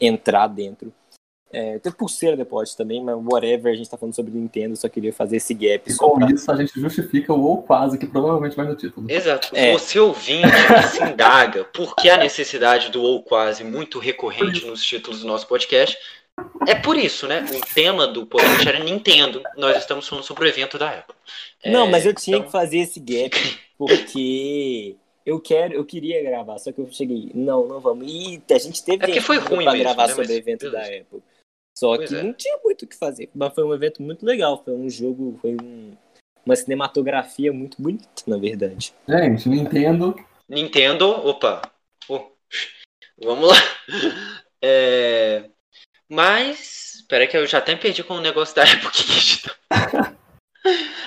[0.00, 0.92] entrar dentro.
[1.52, 5.12] É, tem pulseira depois também, mas whatever, a gente tá falando sobre Nintendo, só queria
[5.12, 5.90] fazer esse gap.
[5.90, 6.30] E com pra...
[6.30, 9.10] isso a gente justifica o ou quase, que provavelmente vai no título.
[9.10, 9.50] Exato.
[9.52, 9.72] É.
[9.72, 10.48] Você ouvinte
[10.90, 15.46] se indaga por que a necessidade do ou quase muito recorrente nos títulos do nosso
[15.46, 15.96] podcast.
[16.66, 17.44] É por isso, né?
[17.54, 19.42] O tema do podcast era Nintendo.
[19.56, 21.14] Nós estamos falando sobre o evento da Apple.
[21.66, 22.46] Não, é, mas eu tinha então...
[22.46, 23.36] que fazer esse gap
[23.76, 28.10] porque eu quero, eu queria gravar, só que eu cheguei, não, não vamos.
[28.10, 30.14] E a gente teve é foi ruim pra mesmo, gravar né?
[30.14, 31.22] sobre o evento da Apple.
[31.82, 32.22] Só pois que é.
[32.22, 33.28] não tinha muito o que fazer.
[33.34, 35.96] Mas foi um evento muito legal, foi um jogo, foi um,
[36.46, 38.94] uma cinematografia muito bonita, na verdade.
[39.08, 40.14] Gente, Nintendo.
[40.48, 41.60] Nintendo, opa.
[42.08, 42.30] Oh,
[43.18, 43.56] vamos lá.
[44.64, 45.50] É,
[46.08, 49.56] mas, espera que eu já até perdi com o negócio da Apple que tá.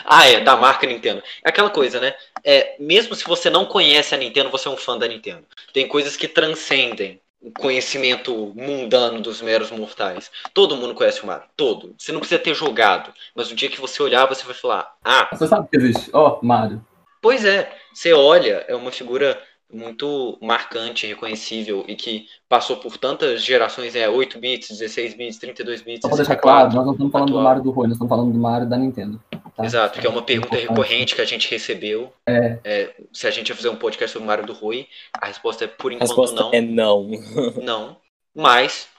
[0.03, 1.23] ah, é, da marca Nintendo.
[1.41, 2.13] É aquela coisa, né?
[2.43, 5.47] É, mesmo se você não conhece a Nintendo, você é um fã da Nintendo.
[5.71, 10.31] Tem coisas que transcendem conhecimento mundano dos meros mortais.
[10.53, 11.95] Todo mundo conhece o Mario, todo.
[11.97, 15.27] Você não precisa ter jogado, mas o dia que você olhar, você vai falar: Ah.
[15.31, 16.83] Você sabe que existe, ó, oh, Mario.
[17.21, 23.43] Pois é, você olha, é uma figura muito marcante, reconhecível e que passou por tantas
[23.43, 26.01] gerações, é 8 bits, 16 bits, 32 bits.
[26.01, 27.41] Só pra deixar claro, nós não estamos falando atual.
[27.41, 29.21] do Mario do Rui, nós estamos falando do Mario da Nintendo.
[29.55, 29.63] Tá?
[29.63, 32.11] Exato, que é uma pergunta recorrente que a gente recebeu.
[32.27, 32.59] É.
[32.63, 35.63] É, se a gente ia fazer um podcast sobre o Mario do Rui, a resposta
[35.63, 36.51] é por enquanto a resposta não.
[36.53, 37.09] É não.
[37.63, 37.97] Não.
[38.35, 38.89] Mas,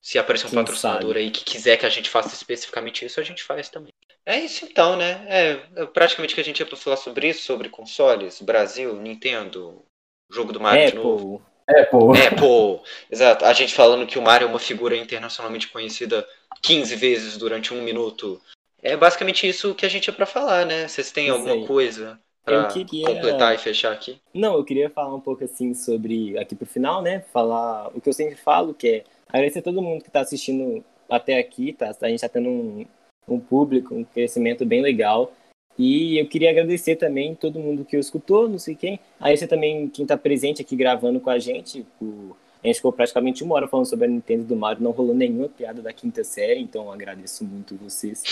[0.00, 1.18] se aparecer um Quem patrocinador sabe?
[1.18, 3.92] aí que quiser que a gente faça especificamente isso, a gente faz também.
[4.24, 5.26] É isso então, né?
[5.28, 9.82] É, é praticamente que a gente ia falar sobre isso, sobre consoles, Brasil, Nintendo,
[10.30, 10.98] jogo do Mario Apple.
[10.98, 11.42] de novo.
[11.68, 12.26] Apple.
[12.26, 12.82] Apple.
[13.10, 13.44] Exato.
[13.44, 16.26] A gente falando que o Mario é uma figura internacionalmente conhecida
[16.62, 18.40] 15 vezes durante um minuto.
[18.84, 20.86] É basicamente isso que a gente é para falar, né?
[20.86, 21.66] Vocês têm isso alguma aí.
[21.66, 23.06] coisa para queria...
[23.06, 24.20] completar e fechar aqui?
[24.32, 27.24] Não, eu queria falar um pouco assim sobre aqui pro final, né?
[27.32, 30.84] Falar o que eu sempre falo, que é Agradecer a todo mundo que está assistindo
[31.10, 31.86] até aqui, tá?
[32.00, 32.86] A gente está tendo um,
[33.26, 35.32] um público, um crescimento bem legal.
[35.76, 39.00] E eu queria agradecer também todo mundo que escutou, não sei quem.
[39.18, 41.84] Agradecer também quem está presente aqui gravando com a gente.
[42.00, 42.36] O...
[42.64, 45.50] A gente ficou praticamente uma hora falando sobre a Nintendo do Mario, não rolou nenhuma
[45.50, 48.22] piada da quinta série, então agradeço muito vocês.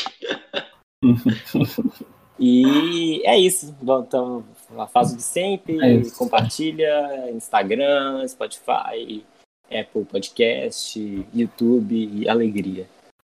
[2.40, 3.76] e é isso.
[3.82, 4.42] Então,
[4.78, 9.22] a fase de sempre, é compartilha, Instagram, Spotify,
[9.70, 10.98] Apple Podcast,
[11.34, 12.88] YouTube e alegria.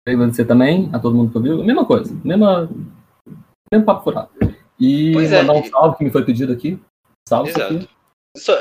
[0.05, 2.69] Você também, a todo mundo que ouviu, mesma coisa, mesma,
[3.73, 4.31] mesmo papo furado.
[4.81, 5.43] E pois é.
[5.43, 5.61] mandar é.
[5.61, 6.77] um salve que me foi pedido aqui.
[7.29, 7.89] Salve, Exato.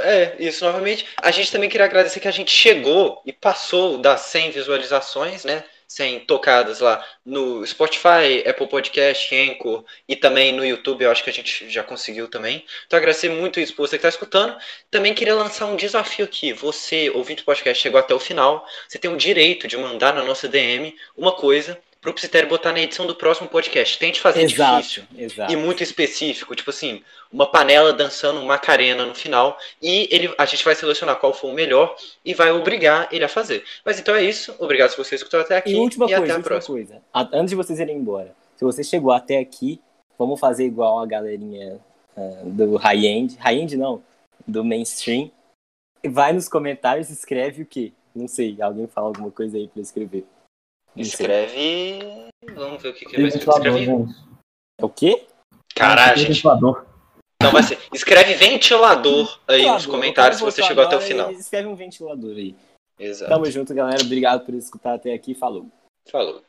[0.04, 1.06] É, isso novamente.
[1.22, 5.64] A gente também queria agradecer que a gente chegou e passou das 100 visualizações, né?
[5.88, 11.30] 100 tocadas lá no Spotify, Apple Podcast, Anchor e também no YouTube, eu acho que
[11.30, 12.66] a gente já conseguiu também.
[12.86, 14.58] Então agradecer muito isso por você que está escutando.
[14.92, 16.52] Também queria lançar um desafio aqui.
[16.52, 20.24] Você, ouvinte do podcast, chegou até o final, você tem o direito de mandar na
[20.24, 24.00] nossa DM uma coisa pro Psitério botar na edição do próximo podcast.
[24.00, 25.52] Tente fazer exato, difícil exato.
[25.52, 30.46] e muito específico, tipo assim, uma panela dançando uma Macarena no final e ele, a
[30.46, 33.62] gente vai selecionar qual for o melhor e vai obrigar ele a fazer.
[33.84, 34.56] Mas então é isso.
[34.58, 36.76] Obrigado se você escutou até aqui e, última e coisa, até a última próxima.
[36.78, 37.02] Coisa.
[37.14, 39.82] Antes de vocês irem embora, se você chegou até aqui,
[40.18, 41.78] vamos fazer igual a galerinha
[42.16, 44.02] uh, do high-end, high-end não,
[44.48, 45.30] do mainstream.
[46.06, 47.92] Vai nos comentários, escreve o quê?
[48.16, 50.26] Não sei, alguém fala alguma coisa aí para escrever.
[50.98, 52.00] Escreve.
[52.54, 53.90] Vamos ver o que, que vai escrever.
[54.80, 55.26] É o quê?
[55.76, 56.44] Caralho, gente.
[56.46, 57.78] Não, vai ser.
[57.94, 61.32] Escreve ventilador aí ventilador, nos comentários se você chegou até o final.
[61.32, 62.56] Escreve um ventilador aí.
[63.00, 63.32] Exato.
[63.32, 64.02] Tamo junto, galera.
[64.02, 65.36] Obrigado por escutar até aqui.
[65.36, 65.68] Falou.
[66.12, 66.42] Falou.